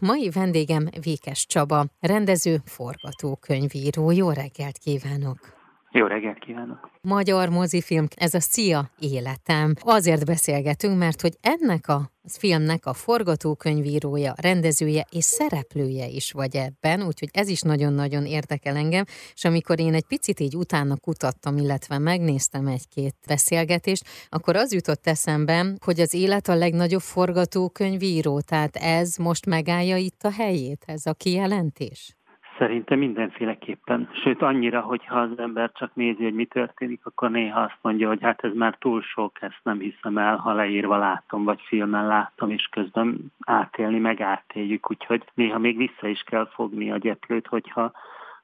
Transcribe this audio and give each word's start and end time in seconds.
Mai 0.00 0.30
vendégem 0.30 0.88
Vékes 1.00 1.46
Csaba, 1.46 1.86
rendező, 2.00 2.62
forgatókönyvíró. 2.64 4.10
Jó 4.10 4.30
reggelt 4.30 4.78
kívánok! 4.78 5.63
Jó 5.96 6.06
reggelt 6.06 6.38
kívánok! 6.38 6.90
Magyar 7.02 7.48
mozifilm, 7.48 8.06
ez 8.16 8.34
a 8.34 8.40
Szia 8.40 8.90
életem. 8.98 9.74
Azért 9.80 10.24
beszélgetünk, 10.26 10.98
mert 10.98 11.20
hogy 11.20 11.32
ennek 11.40 11.88
a 11.88 12.10
filmnek 12.38 12.86
a 12.86 12.92
forgatókönyvírója, 12.92 14.34
rendezője 14.42 15.06
és 15.10 15.24
szereplője 15.24 16.06
is 16.06 16.32
vagy 16.32 16.56
ebben, 16.56 17.06
úgyhogy 17.06 17.28
ez 17.32 17.48
is 17.48 17.60
nagyon-nagyon 17.60 18.26
érdekel 18.26 18.76
engem, 18.76 19.04
és 19.34 19.44
amikor 19.44 19.80
én 19.80 19.94
egy 19.94 20.06
picit 20.06 20.40
így 20.40 20.56
utána 20.56 20.96
kutattam, 20.96 21.56
illetve 21.56 21.98
megnéztem 21.98 22.66
egy-két 22.66 23.14
beszélgetést, 23.26 24.04
akkor 24.28 24.56
az 24.56 24.72
jutott 24.72 25.06
eszembe, 25.06 25.66
hogy 25.84 26.00
az 26.00 26.14
élet 26.14 26.48
a 26.48 26.54
legnagyobb 26.54 27.00
forgatókönyvíró, 27.00 28.40
tehát 28.40 28.76
ez 28.76 29.16
most 29.16 29.46
megállja 29.46 29.96
itt 29.96 30.22
a 30.22 30.30
helyét, 30.30 30.84
ez 30.86 31.06
a 31.06 31.12
kijelentés? 31.12 32.16
Szerintem 32.58 32.98
mindenféleképpen. 32.98 34.08
Sőt, 34.22 34.42
annyira, 34.42 34.80
hogy 34.80 35.06
ha 35.06 35.20
az 35.20 35.38
ember 35.38 35.72
csak 35.72 35.94
nézi, 35.94 36.22
hogy 36.22 36.34
mi 36.34 36.44
történik, 36.44 37.00
akkor 37.06 37.30
néha 37.30 37.60
azt 37.60 37.78
mondja, 37.80 38.08
hogy 38.08 38.22
hát 38.22 38.44
ez 38.44 38.52
már 38.54 38.76
túl 38.78 39.02
sok, 39.02 39.42
ezt 39.42 39.60
nem 39.62 39.78
hiszem 39.78 40.18
el, 40.18 40.36
ha 40.36 40.52
leírva 40.52 40.96
látom, 40.96 41.44
vagy 41.44 41.60
filmen 41.60 42.06
látom, 42.06 42.50
és 42.50 42.68
közben 42.70 43.32
átélni, 43.46 43.98
meg 43.98 44.20
átéljük. 44.20 44.90
Úgyhogy 44.90 45.24
néha 45.34 45.58
még 45.58 45.76
vissza 45.76 46.08
is 46.08 46.22
kell 46.22 46.46
fogni 46.46 46.90
a 46.90 46.98
gyeplőt, 46.98 47.46
hogyha 47.46 47.92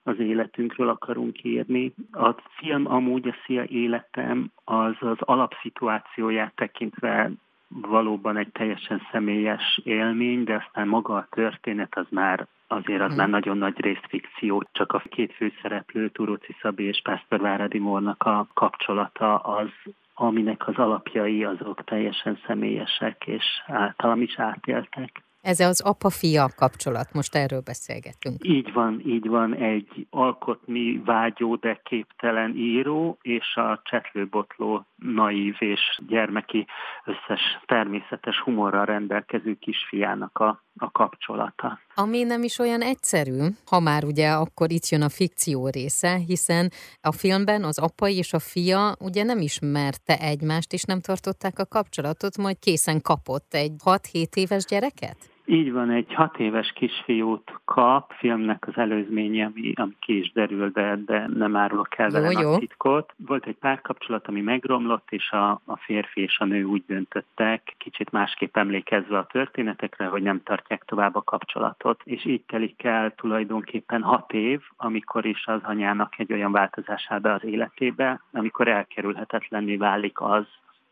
az 0.03 0.19
életünkről 0.19 0.89
akarunk 0.89 1.45
írni. 1.45 1.95
A 2.13 2.35
film 2.57 2.87
amúgy 2.87 3.29
a 3.29 3.35
Szia 3.45 3.65
életem 3.65 4.51
az 4.65 4.95
az 5.01 5.17
alapszituációját 5.21 6.55
tekintve 6.55 7.31
valóban 7.71 8.37
egy 8.37 8.53
teljesen 8.53 9.03
személyes 9.13 9.81
élmény, 9.85 10.45
de 10.45 10.55
aztán 10.55 10.89
maga 10.89 11.15
a 11.15 11.27
történet 11.31 11.97
az 11.97 12.07
már 12.09 12.47
azért 12.67 13.01
az 13.01 13.09
hmm. 13.09 13.17
már 13.17 13.29
nagyon 13.29 13.59
nagy 13.59 13.81
részt 13.81 14.07
fikció, 14.09 14.65
csak 14.73 14.93
a 14.93 15.03
két 15.09 15.33
főszereplő, 15.33 16.09
Turóci 16.09 16.57
Szabi 16.61 16.85
és 16.85 17.01
Pásztor 17.03 17.41
Váradi 17.41 17.79
Mornak 17.79 18.23
a 18.23 18.47
kapcsolata 18.55 19.39
az, 19.39 19.69
aminek 20.15 20.69
az 20.69 20.77
alapjai 20.77 21.45
azok 21.45 21.85
teljesen 21.85 22.39
személyesek, 22.47 23.27
és 23.27 23.45
általam 23.67 24.23
is 24.23 24.39
átéltek. 24.39 25.23
Ez 25.43 25.61
az 25.61 25.81
apa-fia 25.81 26.49
kapcsolat, 26.57 27.13
most 27.13 27.35
erről 27.35 27.61
beszélgetünk. 27.61 28.37
Így 28.45 28.73
van, 28.73 29.03
így 29.07 29.29
van, 29.29 29.55
egy 29.55 30.07
alkotni 30.11 31.03
vágyó, 31.05 31.57
de 31.57 31.81
képtelen 31.85 32.57
író, 32.57 33.19
és 33.23 33.57
a 33.57 33.81
csetlőbotló, 33.85 34.87
naív 34.97 35.55
és 35.59 35.81
gyermeki 36.07 36.67
összes 37.05 37.41
természetes 37.67 38.41
humorral 38.41 38.85
rendelkező 38.85 39.55
kisfiának 39.55 40.39
a, 40.39 40.63
a 40.77 40.91
kapcsolata. 40.91 41.79
Ami 41.95 42.23
nem 42.23 42.43
is 42.43 42.59
olyan 42.59 42.83
egyszerű, 42.83 43.47
ha 43.67 43.81
már 43.81 44.05
ugye 44.05 44.31
akkor 44.31 44.71
itt 44.71 44.89
jön 44.89 45.03
a 45.03 45.09
fikció 45.09 45.69
része, 45.69 46.17
hiszen 46.17 46.71
a 47.01 47.13
filmben 47.13 47.65
az 47.65 47.79
apa 47.79 48.09
és 48.09 48.33
a 48.33 48.39
fia 48.39 48.95
ugye 48.99 49.23
nem 49.23 49.41
ismerte 49.41 50.19
egymást, 50.19 50.73
és 50.73 50.83
nem 50.83 51.01
tartották 51.01 51.59
a 51.59 51.67
kapcsolatot, 51.67 52.37
majd 52.37 52.59
készen 52.59 53.01
kapott 53.01 53.55
egy 53.55 53.73
6-7 53.85 54.35
éves 54.35 54.65
gyereket? 54.65 55.30
Így 55.51 55.73
van, 55.73 55.91
egy 55.91 56.15
hat 56.15 56.39
éves 56.39 56.73
kisfiút 56.73 57.61
kap, 57.65 58.13
filmnek 58.13 58.67
az 58.67 58.77
előzménye, 58.77 59.45
ami, 59.45 59.73
ami 59.75 59.97
ki 60.01 60.19
is 60.19 60.33
derül, 60.33 60.71
de, 60.71 60.97
de 61.07 61.27
nem 61.35 61.57
árulok 61.57 61.99
el 61.99 62.11
vele 62.11 62.41
jó. 62.41 62.59
titkot. 62.59 63.15
Volt 63.27 63.47
egy 63.47 63.57
párkapcsolat, 63.57 64.29
ami 64.29 64.41
megromlott, 64.41 65.07
és 65.11 65.31
a, 65.31 65.51
a 65.51 65.77
férfi 65.77 66.21
és 66.21 66.39
a 66.39 66.45
nő 66.45 66.65
úgy 66.65 66.83
döntöttek, 66.87 67.75
kicsit 67.79 68.11
másképp 68.11 68.57
emlékezve 68.57 69.19
a 69.19 69.27
történetekre, 69.27 70.07
hogy 70.07 70.23
nem 70.23 70.43
tartják 70.43 70.85
tovább 70.85 71.15
a 71.15 71.23
kapcsolatot. 71.23 72.01
És 72.05 72.25
így 72.25 72.43
telik 72.43 72.85
el 72.85 73.15
tulajdonképpen 73.15 74.03
hat 74.03 74.33
év, 74.33 74.61
amikor 74.77 75.27
is 75.27 75.47
az 75.47 75.61
anyának 75.63 76.19
egy 76.19 76.33
olyan 76.33 76.53
változásába 76.53 77.33
az 77.33 77.45
életébe, 77.45 78.21
amikor 78.33 78.69
elkerülhetetlenné 78.69 79.77
válik 79.77 80.21
az, 80.21 80.47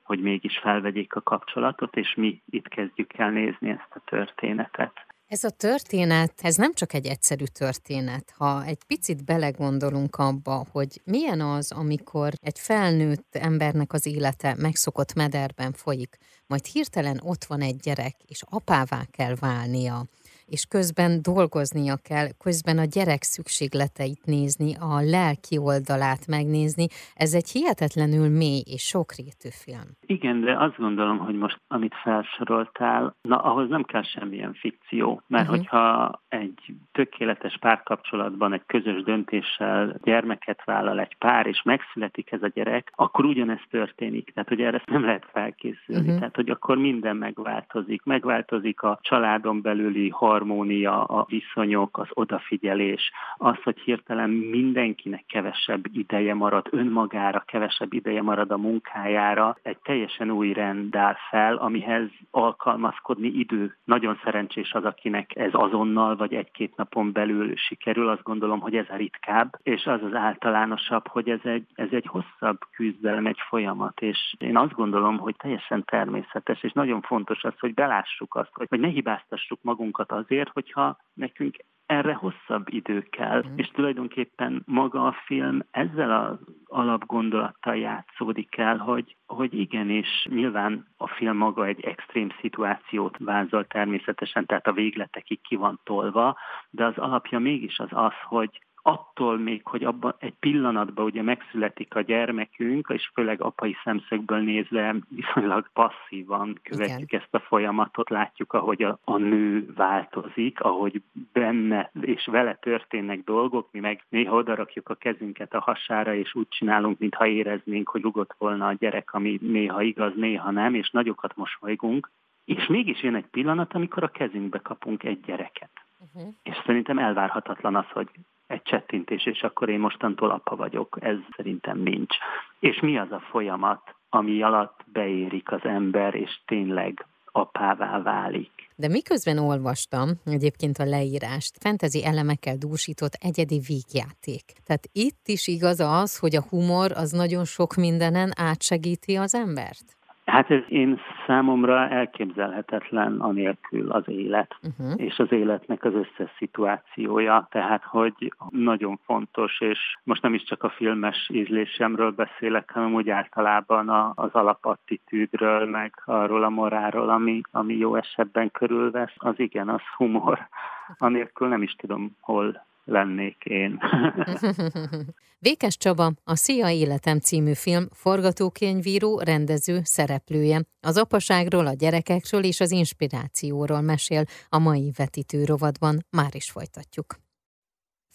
hogy 0.09 0.21
mégis 0.21 0.59
felvegyék 0.59 1.15
a 1.15 1.23
kapcsolatot, 1.23 1.97
és 1.97 2.15
mi 2.15 2.43
itt 2.51 2.69
kezdjük 2.69 3.19
el 3.19 3.31
nézni 3.31 3.71
ezt 3.71 3.91
a 3.95 4.03
történetet. 4.05 4.93
Ez 5.27 5.45
a 5.45 5.51
történet, 5.51 6.33
ez 6.43 6.57
nem 6.57 6.73
csak 6.75 6.93
egy 6.93 7.07
egyszerű 7.07 7.45
történet. 7.59 8.33
Ha 8.37 8.65
egy 8.65 8.85
picit 8.87 9.25
belegondolunk 9.25 10.17
abba, 10.17 10.65
hogy 10.73 11.01
milyen 11.05 11.41
az, 11.41 11.73
amikor 11.73 12.33
egy 12.41 12.59
felnőtt 12.59 13.35
embernek 13.35 13.93
az 13.93 14.07
élete 14.07 14.55
megszokott 14.59 15.15
mederben 15.15 15.73
folyik, 15.73 16.19
majd 16.47 16.65
hirtelen 16.65 17.21
ott 17.25 17.45
van 17.45 17.61
egy 17.61 17.77
gyerek, 17.77 18.15
és 18.27 18.43
apává 18.51 19.01
kell 19.11 19.35
válnia, 19.41 20.05
és 20.51 20.65
közben 20.69 21.23
dolgoznia 21.23 21.97
kell, 22.09 22.29
közben 22.45 22.79
a 22.79 22.85
gyerek 22.85 23.23
szükségleteit 23.23 24.25
nézni, 24.25 24.75
a 24.81 25.01
lelki 25.01 25.59
oldalát 25.59 26.27
megnézni. 26.27 26.87
Ez 27.15 27.33
egy 27.35 27.51
hihetetlenül 27.51 28.29
mély 28.29 28.63
és 28.75 28.83
sokrétű 28.83 29.49
film. 29.65 29.89
Igen, 30.07 30.41
de 30.41 30.57
azt 30.59 30.77
gondolom, 30.77 31.19
hogy 31.19 31.35
most, 31.35 31.61
amit 31.69 31.95
felsoroltál, 32.03 33.17
na 33.23 33.37
ahhoz 33.37 33.69
nem 33.69 33.85
kell 33.85 34.03
semmilyen 34.03 34.55
fikció, 34.55 35.23
mert 35.27 35.49
uh-huh. 35.49 35.59
hogyha 35.59 36.23
egy 36.29 36.75
tökéletes 36.93 37.57
párkapcsolatban 37.61 38.53
egy 38.53 38.63
közös 38.67 39.03
döntéssel 39.03 39.99
gyermeket 40.03 40.65
vállal 40.65 41.01
egy 41.01 41.17
pár, 41.19 41.47
és 41.47 41.63
megszületik 41.63 42.33
ez 42.33 42.43
a 42.43 42.49
gyerek, 42.55 42.93
akkor 42.95 43.25
ugyanez 43.25 43.61
történik. 43.71 44.33
Tehát, 44.35 44.49
hogy 44.49 44.61
erre 44.61 44.83
nem 44.87 45.05
lehet 45.05 45.27
felkészülni. 45.33 46.01
Uh-huh. 46.01 46.19
Tehát, 46.19 46.35
hogy 46.37 46.51
akkor 46.51 46.77
minden 46.77 47.17
megváltozik. 47.17 48.03
Megváltozik 48.05 48.83
a 48.83 48.99
családon 49.03 49.63
belüli 49.63 50.09
har 50.09 50.38
harmónia, 50.39 51.05
a 51.05 51.27
viszonyok, 51.29 51.99
az 51.99 52.09
odafigyelés, 52.11 53.11
az, 53.37 53.57
hogy 53.63 53.79
hirtelen 53.79 54.31
mindenkinek 54.31 55.25
kevesebb 55.27 55.85
ideje 55.93 56.35
marad 56.35 56.67
önmagára, 56.71 57.43
kevesebb 57.47 57.93
ideje 57.93 58.23
marad 58.23 58.51
a 58.51 58.57
munkájára, 58.57 59.57
egy 59.63 59.79
teljesen 59.83 60.31
új 60.31 60.53
rend 60.53 60.97
áll 60.97 61.17
fel, 61.31 61.57
amihez 61.57 62.09
alkalmazkodni 62.31 63.29
idő. 63.29 63.77
Nagyon 63.85 64.21
szerencsés 64.25 64.73
az, 64.73 64.85
akinek 64.85 65.37
ez 65.37 65.51
azonnal 65.53 66.17
vagy 66.17 66.35
egy-két 66.35 66.77
napon 66.77 67.13
belül 67.13 67.57
sikerül, 67.57 68.09
azt 68.09 68.23
gondolom, 68.23 68.61
hogy 68.61 68.77
ez 68.77 68.87
a 68.89 68.97
ritkább, 68.97 69.59
és 69.63 69.87
az 69.87 70.03
az 70.03 70.15
általánosabb, 70.15 71.09
hogy 71.09 71.29
ez 71.29 71.41
egy, 71.43 71.67
ez 71.75 71.89
egy 71.91 72.07
hosszabb 72.07 72.59
küzdelem, 72.71 73.27
egy 73.27 73.41
folyamat, 73.49 74.01
és 74.01 74.35
én 74.39 74.57
azt 74.57 74.75
gondolom, 74.75 75.19
hogy 75.19 75.37
teljesen 75.37 75.85
természetes, 75.85 76.63
és 76.63 76.73
nagyon 76.73 77.01
fontos 77.01 77.45
az, 77.45 77.59
hogy 77.59 77.75
belássuk 77.75 78.35
azt, 78.35 78.51
hogy, 78.53 78.67
hogy 78.69 78.81
ne 78.81 78.89
hibáztassuk 78.89 79.59
magunkat 79.63 80.13
az 80.13 80.28
azért, 80.29 80.49
hogyha 80.49 80.97
nekünk 81.15 81.57
erre 81.87 82.15
hosszabb 82.15 82.69
idő 82.69 83.01
kell, 83.01 83.45
mm. 83.47 83.57
és 83.57 83.69
tulajdonképpen 83.69 84.63
maga 84.67 85.07
a 85.07 85.17
film 85.25 85.61
ezzel 85.71 86.11
az 86.11 86.55
alapgondolattal 86.65 87.77
játszódik 87.77 88.57
el, 88.57 88.77
hogy, 88.77 89.17
hogy 89.27 89.59
igenis 89.59 90.27
nyilván 90.31 90.87
a 90.97 91.09
film 91.09 91.37
maga 91.37 91.67
egy 91.67 91.85
extrém 91.85 92.29
szituációt 92.41 93.17
vázol 93.19 93.67
természetesen, 93.67 94.47
tehát 94.47 94.67
a 94.67 94.73
végletekig 94.73 95.41
ki 95.41 95.57
van 95.57 95.81
tolva, 95.85 96.37
de 96.71 96.85
az 96.85 96.99
alapja 96.99 97.39
mégis 97.39 97.79
az 97.79 97.89
az, 97.91 98.15
hogy 98.25 98.61
attól 98.89 99.39
még, 99.39 99.61
hogy 99.65 99.85
abban 99.85 100.15
egy 100.19 100.35
pillanatban 100.41 101.05
ugye 101.05 101.23
megszületik 101.23 101.95
a 101.95 102.01
gyermekünk, 102.01 102.89
és 102.93 103.11
főleg 103.15 103.43
apai 103.43 103.77
szemszögből 103.85 104.39
nézve 104.39 104.97
viszonylag 105.09 105.71
passzívan 105.73 106.61
követjük 106.63 107.13
Igen. 107.13 107.21
ezt 107.21 107.35
a 107.35 107.47
folyamatot, 107.47 108.11
látjuk, 108.11 108.53
ahogy 108.53 108.83
a, 108.83 108.99
a 109.05 109.17
nő 109.17 109.73
változik, 109.75 110.61
ahogy 110.61 111.03
benne 111.33 111.91
és 112.01 112.27
vele 112.27 112.55
történnek 112.55 113.25
dolgok, 113.25 113.69
mi 113.73 113.81
meg 113.81 114.05
néha 114.09 114.37
odarakjuk 114.37 114.89
a 114.89 114.95
kezünket 114.95 115.55
a 115.55 115.61
hasára, 115.61 116.15
és 116.15 116.35
úgy 116.35 116.49
csinálunk, 116.49 116.99
mintha 116.99 117.27
éreznénk, 117.27 117.89
hogy 117.89 118.03
rugott 118.03 118.35
volna 118.39 118.67
a 118.67 118.73
gyerek, 118.73 119.15
ami 119.15 119.39
néha 119.43 119.83
igaz, 119.83 120.13
néha 120.15 120.51
nem, 120.51 120.75
és 120.75 120.91
nagyokat 120.91 121.37
mosolygunk, 121.37 122.11
és 122.45 122.67
mégis 122.67 123.03
jön 123.03 123.15
egy 123.15 123.29
pillanat, 123.31 123.75
amikor 123.75 124.03
a 124.03 124.09
kezünkbe 124.09 124.59
kapunk 124.59 125.03
egy 125.03 125.21
gyereket. 125.21 125.71
Uh-huh. 126.15 126.35
És 126.43 126.57
szerintem 126.67 126.99
elvárhatatlan 126.99 127.77
az, 127.77 127.87
hogy 127.93 128.09
egy 128.49 128.63
csettintés, 128.63 129.27
és 129.27 129.43
akkor 129.43 129.69
én 129.69 129.79
mostantól 129.79 130.31
apa 130.31 130.57
vagyok. 130.57 130.99
Ez 131.01 131.17
szerintem 131.37 131.79
nincs. 131.79 132.17
És 132.59 132.81
mi 132.81 132.99
az 132.99 133.13
a 133.13 133.21
folyamat, 133.31 133.95
ami 134.09 134.43
alatt 134.43 134.81
beérik 134.93 135.53
az 135.53 135.65
ember, 135.65 136.15
és 136.15 136.41
tényleg 136.47 137.07
apává 137.33 138.03
válik. 138.03 138.51
De 138.77 138.89
miközben 138.89 139.39
olvastam 139.39 140.09
egyébként 140.25 140.79
a 140.79 140.85
leírást, 140.85 141.57
fentezi 141.61 142.05
elemekkel 142.05 142.57
dúsított 142.57 143.13
egyedi 143.13 143.61
vígjáték. 143.67 144.45
Tehát 144.65 144.89
itt 144.93 145.23
is 145.25 145.47
igaz 145.47 145.81
az, 145.81 146.19
hogy 146.19 146.37
a 146.37 146.47
humor 146.49 146.93
az 146.95 147.11
nagyon 147.11 147.45
sok 147.45 147.75
mindenen 147.75 148.33
átsegíti 148.37 149.17
az 149.17 149.35
embert? 149.35 149.98
Hát 150.39 150.51
ez 150.51 150.63
én 150.69 151.01
számomra 151.27 151.89
elképzelhetetlen 151.89 153.21
anélkül 153.21 153.91
az 153.91 154.03
élet, 154.07 154.59
uh-huh. 154.63 154.93
és 154.97 155.19
az 155.19 155.33
életnek 155.33 155.85
az 155.85 155.95
összes 155.95 156.31
szituációja, 156.37 157.49
tehát 157.51 157.85
hogy 157.85 158.33
nagyon 158.51 158.99
fontos, 159.05 159.61
és 159.61 159.79
most 160.05 160.23
nem 160.23 160.35
is 160.35 160.43
csak 160.43 160.63
a 160.63 160.71
filmes 160.71 161.29
ízlésemről 161.33 162.11
beszélek, 162.11 162.71
hanem 162.71 162.95
úgy 162.95 163.11
általában 163.11 164.13
az 164.15 164.31
alapattitűdről, 164.33 165.67
meg 165.67 166.03
arról 166.05 166.45
a 166.45 166.49
moráról, 166.49 167.09
ami, 167.09 167.41
ami 167.51 167.77
jó 167.77 167.95
esetben 167.95 168.51
körülvesz, 168.51 169.15
az 169.17 169.35
igen, 169.37 169.69
az 169.69 169.83
humor. 169.97 170.49
Anélkül 170.99 171.49
nem 171.49 171.63
is 171.63 171.73
tudom, 171.73 172.17
hol 172.21 172.67
lennék 172.89 173.45
én. 173.45 173.79
Vékes 175.39 175.77
Csaba, 175.77 176.13
a 176.25 176.35
Szia 176.35 176.71
Életem 176.71 177.19
című 177.19 177.53
film 177.55 177.89
forgatókönyvíró, 177.93 179.21
rendező, 179.21 179.81
szereplője. 179.83 180.63
Az 180.81 180.97
apaságról, 180.97 181.67
a 181.67 181.73
gyerekekről 181.73 182.45
és 182.45 182.61
az 182.61 182.71
inspirációról 182.71 183.81
mesél 183.81 184.25
a 184.49 184.59
mai 184.59 184.93
vetítő 184.97 185.45
rovadban. 185.45 185.99
Már 186.11 186.35
is 186.35 186.51
folytatjuk. 186.51 187.28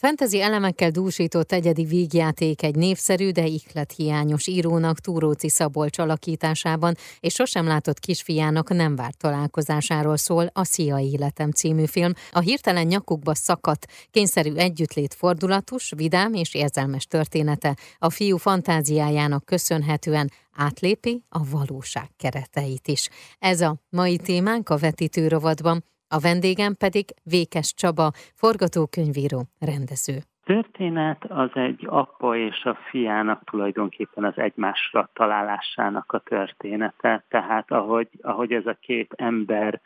Fentezi 0.06 0.42
elemekkel 0.42 0.90
dúsított 0.90 1.52
egyedi 1.52 1.84
vígjáték 1.84 2.64
egy 2.64 2.76
népszerű, 2.76 3.32
de 3.32 3.48
hiányos 3.96 4.48
írónak 4.48 5.00
Túróci 5.00 5.50
Szabolcs 5.50 5.98
alakításában 5.98 6.96
és 7.20 7.34
sosem 7.34 7.68
látott 7.68 8.00
kisfiának 8.00 8.70
nem 8.70 8.96
várt 8.96 9.18
találkozásáról 9.18 10.18
szól 10.18 10.50
a 10.54 10.64
Szia 10.64 10.98
Életem 10.98 11.52
című 11.52 11.86
film. 11.86 12.14
A 12.32 12.40
hirtelen 12.40 12.88
nyakukba 12.88 13.36
szakadt, 13.36 13.88
kényszerű 14.12 14.54
együttlét 14.54 15.14
fordulatos, 15.14 15.92
vidám 15.96 16.34
és 16.34 16.54
érzelmes 16.54 17.06
története 17.06 17.78
a 17.98 18.10
fiú 18.10 18.38
fantáziájának 18.38 19.46
köszönhetően 19.46 20.32
átlépi 20.52 21.24
a 21.30 21.40
valóság 21.50 22.10
kereteit 22.18 22.88
is. 22.88 23.10
Ez 23.40 23.62
a 23.62 23.76
mai 23.90 24.18
témánk 24.18 24.70
a 24.70 24.78
vetítő 24.78 25.28
rovadban. 25.28 25.84
A 26.18 26.20
vendégem 26.20 26.74
pedig 26.76 27.06
Vékes 27.24 27.74
Csaba, 27.74 28.12
forgatókönyvíró, 28.34 29.40
rendező. 29.60 30.18
Történet 30.46 31.26
az 31.30 31.50
egy 31.54 31.86
apa 31.90 32.38
és 32.38 32.64
a 32.64 32.78
fiának 32.90 33.44
tulajdonképpen 33.44 34.24
az 34.24 34.38
egymásra 34.38 35.10
találásának 35.14 36.12
a 36.12 36.20
története. 36.20 37.24
Tehát 37.30 37.72
ahogy, 37.72 38.08
ahogy 38.22 38.52
ez 38.52 38.66
a 38.66 38.78
két 38.82 39.14
ember 39.16 39.82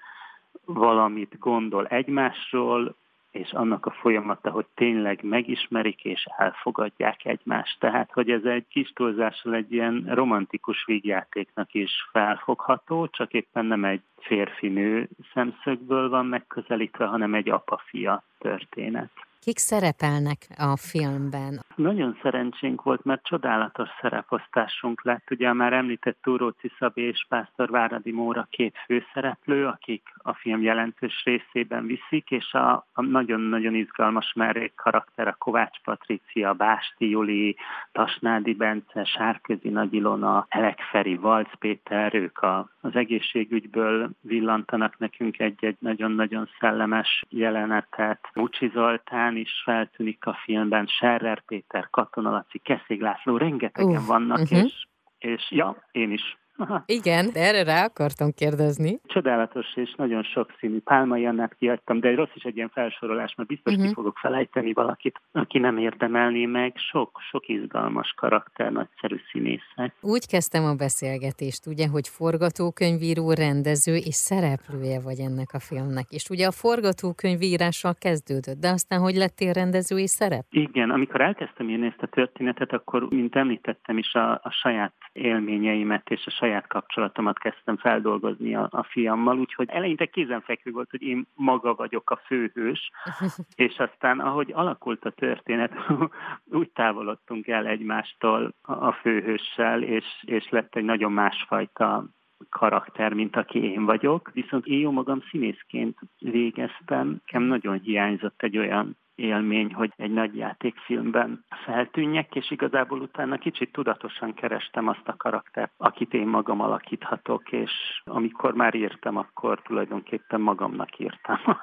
valamit 0.65 1.39
gondol 1.39 1.85
egymásról, 1.85 2.95
és 3.31 3.51
annak 3.51 3.85
a 3.85 3.91
folyamata, 3.91 4.49
hogy 4.49 4.65
tényleg 4.75 5.19
megismerik 5.23 6.03
és 6.03 6.27
elfogadják 6.37 7.25
egymást. 7.25 7.79
Tehát, 7.79 8.11
hogy 8.11 8.29
ez 8.29 8.43
egy 8.43 8.65
kis 8.69 8.91
túlzással 8.93 9.53
egy 9.53 9.73
ilyen 9.73 10.05
romantikus 10.07 10.85
vígjátéknak 10.85 11.73
is 11.73 11.91
felfogható, 12.11 13.07
csak 13.07 13.33
éppen 13.33 13.65
nem 13.65 13.85
egy 13.85 14.01
férfinő 14.21 15.09
szemszögből 15.33 16.09
van 16.09 16.25
megközelítve, 16.25 17.05
hanem 17.05 17.33
egy 17.33 17.49
apa-fia 17.49 18.23
történet. 18.37 19.09
Kik 19.47 19.57
szerepelnek 19.57 20.37
a 20.57 20.77
filmben? 20.77 21.59
Nagyon 21.75 22.17
szerencsénk 22.21 22.83
volt, 22.83 23.03
mert 23.03 23.23
csodálatos 23.23 23.89
szereposztásunk 24.01 25.03
lett. 25.03 25.31
Ugye 25.31 25.53
már 25.53 25.73
említett 25.73 26.17
Túróci 26.21 26.71
Szabé 26.79 27.01
és 27.01 27.25
Pásztor 27.29 27.69
Váradi 27.69 28.11
Móra 28.11 28.47
két 28.49 28.75
főszereplő, 28.85 29.65
akik 29.65 30.03
a 30.17 30.33
film 30.33 30.61
jelentős 30.61 31.23
részében 31.23 31.85
viszik, 31.85 32.31
és 32.31 32.53
a, 32.53 32.87
a 32.93 33.01
nagyon-nagyon 33.01 33.75
izgalmas 33.75 34.33
merrék 34.33 34.73
karakter 34.75 35.27
a 35.27 35.35
Kovács 35.37 35.81
Patricia, 35.83 36.53
Básti 36.53 37.09
Juli, 37.09 37.55
Tasnádi 37.91 38.53
Bence, 38.53 39.03
Sárközi 39.03 39.69
Nagy 39.69 39.93
Ilona, 39.93 40.45
Elek 40.49 40.79
Feri, 40.91 41.15
Valc 41.15 41.57
Péter, 41.59 42.13
ők 42.13 42.39
a, 42.39 42.69
az 42.81 42.95
egészségügyből 42.95 44.06
villantanak 44.21 44.97
nekünk 44.97 45.39
egy-egy 45.39 45.75
nagyon-nagyon 45.79 46.49
szellemes 46.59 47.23
jelenetet. 47.29 48.29
Mucsi 48.33 48.69
Zoltán 48.73 49.35
is 49.35 49.61
feltűnik 49.63 50.25
a 50.25 50.37
filmben, 50.43 50.85
Serrer 50.85 51.41
Péter, 51.45 51.89
Katona 51.89 52.31
Laci, 52.31 52.57
Keszég 52.57 53.01
László, 53.01 53.37
rengetegen 53.37 54.01
uh, 54.01 54.05
vannak, 54.05 54.39
uh-huh. 54.39 54.63
és, 54.63 54.87
és 55.17 55.51
ja, 55.51 55.87
én 55.91 56.11
is. 56.11 56.37
Igen, 56.99 57.29
de 57.33 57.39
erre 57.39 57.63
rá 57.63 57.83
akartam 57.85 58.31
kérdezni. 58.31 58.99
Csodálatos 59.05 59.75
és 59.75 59.93
nagyon 59.97 60.23
sokszínű. 60.23 60.79
Pálmai 60.79 61.25
Annát 61.25 61.55
kiadtam, 61.59 61.99
de 61.99 62.15
rossz 62.15 62.35
is 62.35 62.43
egy 62.43 62.55
ilyen 62.55 62.69
felsorolás, 62.69 63.35
mert 63.35 63.49
biztos 63.49 63.73
uh-huh. 63.73 63.87
ki 63.87 63.91
mhm. 63.91 64.01
fogok 64.01 64.17
felejteni 64.17 64.73
valakit, 64.73 65.21
aki 65.31 65.59
nem 65.59 65.77
érdemelné 65.77 66.45
meg. 66.45 66.73
Sok, 66.91 67.19
sok 67.31 67.47
izgalmas 67.47 68.13
karakter, 68.17 68.71
nagyszerű 68.71 69.15
színészek. 69.31 69.93
Úgy 70.01 70.27
kezdtem 70.27 70.63
a 70.65 70.73
beszélgetést, 70.73 71.67
ugye, 71.67 71.87
hogy 71.87 72.07
forgatókönyvíró, 72.07 73.31
rendező 73.31 73.95
és 73.95 74.15
szereplője 74.15 74.99
vagy 75.01 75.19
ennek 75.19 75.49
a 75.53 75.59
filmnek. 75.59 76.05
És 76.09 76.29
ugye 76.29 76.47
a 76.47 76.51
forgatókönyvírással 76.51 77.95
kezdődött, 77.99 78.59
de 78.59 78.69
aztán 78.69 78.99
hogy 78.99 79.15
lettél 79.15 79.53
rendező 79.53 79.97
és 79.97 80.09
szerep? 80.09 80.45
Igen, 80.49 80.89
amikor 80.89 81.21
elkezdtem 81.21 81.69
írni 81.69 81.85
ezt 81.85 82.01
a 82.01 82.07
történetet, 82.07 82.73
akkor, 82.73 83.07
mint 83.09 83.35
említettem 83.35 83.97
is, 83.97 84.13
a, 84.13 84.31
a 84.31 84.49
saját 84.49 84.93
élményeimet 85.13 86.09
és 86.09 86.25
a 86.25 86.29
saját 86.29 86.46
saját 86.47 86.67
kapcsolatomat 86.67 87.39
kezdtem 87.39 87.77
feldolgozni 87.77 88.55
a, 88.55 88.67
a 88.71 88.83
fiammal, 88.83 89.39
úgyhogy 89.39 89.69
eleinte 89.69 90.05
kézenfekvő 90.05 90.71
volt, 90.71 90.89
hogy 90.89 91.01
én 91.01 91.27
maga 91.35 91.75
vagyok 91.75 92.09
a 92.09 92.21
főhős, 92.25 92.91
és 93.55 93.77
aztán 93.77 94.19
ahogy 94.19 94.51
alakult 94.53 95.05
a 95.05 95.09
történet, 95.09 95.73
úgy 96.59 96.69
távolodtunk 96.69 97.47
el 97.47 97.65
egymástól 97.65 98.53
a 98.61 98.91
főhőssel, 98.91 99.83
és, 99.83 100.05
és 100.21 100.49
lett 100.49 100.75
egy 100.75 100.83
nagyon 100.83 101.11
másfajta 101.11 102.05
karakter, 102.49 103.13
mint 103.13 103.35
aki 103.35 103.63
én 103.71 103.85
vagyok. 103.85 104.31
Viszont 104.33 104.65
én 104.65 104.79
jó 104.79 104.91
magam 104.91 105.21
színészként 105.29 105.99
végeztem, 106.19 107.07
nekem 107.07 107.43
nagyon 107.43 107.79
hiányzott 107.79 108.41
egy 108.41 108.57
olyan 108.57 108.97
élmény, 109.17 109.73
hogy 109.73 109.91
egy 109.95 110.11
nagy 110.11 110.35
játékfilmben 110.35 111.45
feltűnjek, 111.65 112.35
és 112.35 112.51
igazából 112.51 113.01
utána 113.01 113.37
kicsit 113.37 113.71
tudatosan 113.71 114.33
kerestem 114.33 114.87
azt 114.87 115.07
a 115.07 115.15
karaktert, 115.17 115.71
akit 115.77 116.13
én 116.13 116.27
magam 116.27 116.61
alakíthatok, 116.61 117.51
és 117.51 118.01
amikor 118.03 118.53
már 118.53 118.75
írtam, 118.75 119.17
akkor 119.17 119.61
tulajdonképpen 119.61 120.41
magamnak 120.41 120.99
írtam 120.99 121.39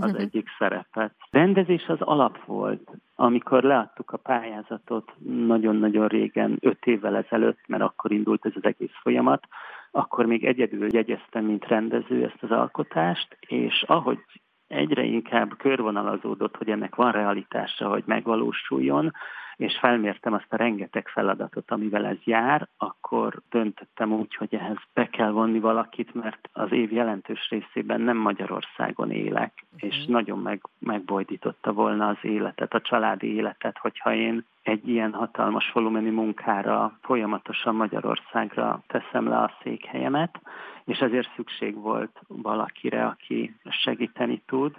az 0.00 0.14
egyik 0.14 0.48
szerepet. 0.58 1.14
Rendezés 1.30 1.86
az 1.86 2.00
alap 2.00 2.44
volt. 2.44 2.90
Amikor 3.14 3.62
leadtuk 3.62 4.10
a 4.10 4.16
pályázatot 4.16 5.12
nagyon-nagyon 5.46 6.08
régen, 6.08 6.56
öt 6.60 6.86
évvel 6.86 7.16
ezelőtt, 7.16 7.66
mert 7.66 7.82
akkor 7.82 8.12
indult 8.12 8.46
ez 8.46 8.52
az 8.54 8.64
egész 8.64 8.94
folyamat, 9.02 9.48
akkor 9.90 10.26
még 10.26 10.44
egyedül 10.44 10.86
jegyeztem, 10.94 11.44
mint 11.44 11.66
rendező 11.66 12.24
ezt 12.24 12.42
az 12.42 12.50
alkotást, 12.50 13.36
és 13.40 13.84
ahogy 13.86 14.18
egyre 14.66 15.02
inkább 15.02 15.56
körvonalazódott, 15.56 16.56
hogy 16.56 16.70
ennek 16.70 16.94
van 16.94 17.12
realitása, 17.12 17.88
hogy 17.88 18.02
megvalósuljon, 18.06 19.12
és 19.58 19.78
felmértem 19.78 20.32
azt 20.32 20.52
a 20.52 20.56
rengeteg 20.56 21.08
feladatot, 21.08 21.70
amivel 21.70 22.06
ez 22.06 22.16
jár, 22.24 22.68
akkor 22.76 23.40
döntöttem 23.50 24.12
úgy, 24.12 24.34
hogy 24.34 24.54
ehhez 24.54 24.76
be 24.94 25.08
kell 25.08 25.30
vonni 25.30 25.58
valakit, 25.58 26.14
mert 26.14 26.48
az 26.52 26.72
év 26.72 26.92
jelentős 26.92 27.48
részében 27.50 28.00
nem 28.00 28.16
Magyarországon 28.16 29.10
élek, 29.10 29.52
uh-huh. 29.74 29.90
és 29.90 30.04
nagyon 30.06 30.38
meg, 30.38 30.62
megbojdította 30.78 31.72
volna 31.72 32.08
az 32.08 32.16
életet, 32.20 32.74
a 32.74 32.80
családi 32.80 33.34
életet, 33.34 33.78
hogyha 33.78 34.14
én 34.14 34.44
egy 34.62 34.88
ilyen 34.88 35.12
hatalmas 35.12 35.70
volumenű 35.72 36.10
munkára 36.10 36.98
folyamatosan 37.02 37.74
Magyarországra 37.74 38.82
teszem 38.86 39.28
le 39.28 39.36
a 39.36 39.56
székhelyemet, 39.62 40.40
és 40.84 40.98
ezért 40.98 41.32
szükség 41.36 41.74
volt 41.74 42.20
valakire, 42.26 43.06
aki 43.06 43.54
segíteni 43.68 44.42
tud, 44.46 44.76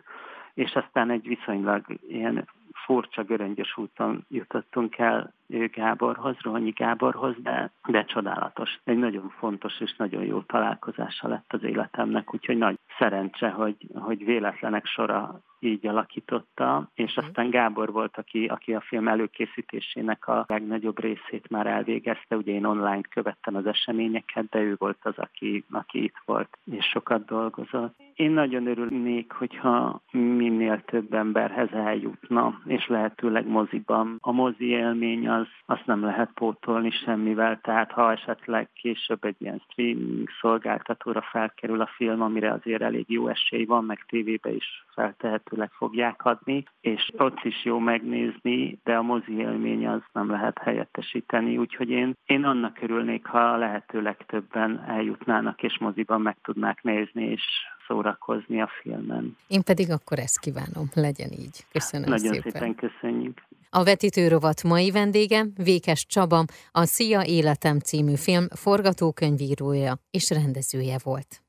és 0.53 0.74
aztán 0.74 1.09
egy 1.09 1.27
viszonylag 1.27 1.86
ilyen 2.07 2.48
furcsa 2.85 3.23
göröngyös 3.23 3.77
úton 3.77 4.25
jutottunk 4.29 4.97
el 4.97 5.33
ő 5.49 5.67
Gáborhoz, 5.67 6.35
Rohanyi 6.41 6.69
Gáborhoz, 6.69 7.35
de, 7.43 7.71
de 7.88 8.03
csodálatos. 8.03 8.79
Egy 8.83 8.97
nagyon 8.97 9.29
fontos 9.29 9.79
és 9.79 9.95
nagyon 9.95 10.23
jó 10.23 10.41
találkozása 10.41 11.27
lett 11.27 11.53
az 11.53 11.63
életemnek, 11.63 12.33
úgyhogy 12.33 12.57
nagy 12.57 12.79
szerencse, 12.97 13.49
hogy, 13.49 13.75
hogy 13.93 14.25
véletlenek 14.25 14.85
sora 14.85 15.39
így 15.59 15.88
alakította, 15.88 16.89
és 16.93 17.15
mhm. 17.15 17.25
aztán 17.25 17.49
Gábor 17.49 17.91
volt, 17.91 18.17
aki, 18.17 18.45
aki 18.45 18.73
a 18.73 18.81
film 18.81 19.07
előkészítésének 19.07 20.27
a 20.27 20.45
legnagyobb 20.47 20.99
részét 20.99 21.49
már 21.49 21.67
elvégezte. 21.67 22.35
Ugye 22.35 22.53
én 22.53 22.65
online 22.65 23.01
követtem 23.01 23.55
az 23.55 23.65
eseményeket, 23.65 24.49
de 24.49 24.59
ő 24.59 24.75
volt 24.77 24.99
az, 25.01 25.17
aki, 25.17 25.63
aki 25.71 26.03
itt 26.03 26.21
volt, 26.25 26.57
és 26.71 26.85
sokat 26.85 27.25
dolgozott. 27.25 27.95
Én 28.13 28.31
nagyon 28.31 28.67
örülnék, 28.67 29.31
hogyha 29.31 30.01
minél 30.11 30.81
több 30.81 31.13
emberhez 31.13 31.71
eljutna, 31.71 32.58
és 32.65 32.87
lehetőleg 32.87 33.47
moziban. 33.47 34.17
A 34.19 34.31
mozi 34.31 34.65
élmény 34.65 35.29
az, 35.29 35.47
azt 35.65 35.85
nem 35.85 36.03
lehet 36.03 36.31
pótolni 36.33 36.91
semmivel, 36.91 37.59
tehát 37.61 37.91
ha 37.91 38.11
esetleg 38.11 38.69
később 38.73 39.23
egy 39.23 39.35
ilyen 39.37 39.61
streaming 39.69 40.29
szolgáltatóra 40.41 41.21
felkerül 41.21 41.81
a 41.81 41.89
film, 41.95 42.21
amire 42.21 42.51
azért 42.51 42.81
elég 42.81 43.05
jó 43.07 43.27
esély 43.27 43.65
van, 43.65 43.85
meg 43.85 44.05
tévébe 44.07 44.51
is 44.51 44.85
feltehetőleg 44.93 45.71
fogják 45.71 46.25
adni, 46.25 46.63
és 46.81 47.11
ott 47.17 47.43
is 47.43 47.65
jó 47.65 47.79
megnézni, 47.79 48.79
de 48.83 48.95
a 48.95 49.01
mozi 49.01 49.37
élmény 49.37 49.87
az 49.87 50.01
nem 50.13 50.29
lehet 50.29 50.57
helyettesíteni, 50.57 51.57
úgyhogy 51.57 51.89
én, 51.89 52.13
én 52.25 52.43
annak 52.43 52.81
örülnék, 52.81 53.25
ha 53.25 53.57
lehetőleg 53.57 54.25
többen 54.25 54.83
eljutnának 54.87 55.63
és 55.63 55.77
moziban 55.77 56.21
meg 56.21 56.37
tudnák 56.41 56.83
nézni, 56.83 57.23
és 57.23 57.43
szórakozni 57.89 58.62
a 58.62 58.69
filmen. 58.81 59.38
Én 59.48 59.63
pedig 59.63 59.91
akkor 59.91 60.19
ezt 60.19 60.39
kívánom, 60.39 60.89
legyen 60.93 61.31
így. 61.31 61.65
Köszönöm 61.72 62.10
Nagyon 62.10 62.34
szépen. 62.34 62.51
szépen 62.51 62.75
köszönjük. 62.75 63.41
A 63.69 63.84
vetítőrovat 63.84 64.63
mai 64.63 64.91
vendége 64.91 65.46
Vékes 65.55 66.05
Csaba, 66.05 66.43
a 66.72 66.86
Szia 66.86 67.25
Életem 67.25 67.79
című 67.79 68.15
film 68.15 68.48
forgatókönyvírója 68.50 69.93
és 70.12 70.29
rendezője 70.29 70.98
volt. 71.03 71.41